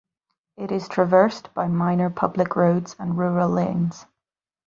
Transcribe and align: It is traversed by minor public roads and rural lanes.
It 0.57 0.71
is 0.71 0.87
traversed 0.87 1.53
by 1.53 1.67
minor 1.67 2.09
public 2.09 2.55
roads 2.55 2.95
and 2.97 3.15
rural 3.19 3.49
lanes. 3.51 4.07